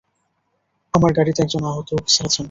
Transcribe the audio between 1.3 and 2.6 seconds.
একজন আহত অফিসার আছেন!